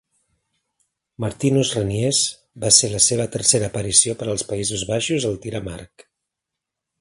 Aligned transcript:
Martinus 1.25 1.73
Reniers 1.79 2.21
va 2.63 2.71
ser 2.79 2.89
la 2.93 3.03
seva 3.09 3.27
tercera 3.35 3.69
aparició 3.73 4.17
per 4.23 4.29
als 4.33 4.45
Països 4.55 4.87
Baixos 4.93 5.29
al 5.31 5.39
tir 5.45 5.55
amb 5.61 5.71
arc. 5.77 6.09